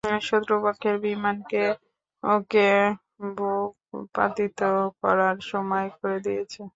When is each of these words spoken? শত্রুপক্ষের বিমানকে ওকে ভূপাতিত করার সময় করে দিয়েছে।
শত্রুপক্ষের 0.21 0.95
বিমানকে 1.03 1.63
ওকে 2.23 2.69
ভূপাতিত 3.37 4.59
করার 5.01 5.37
সময় 5.51 5.87
করে 5.97 6.17
দিয়েছে। 6.25 6.61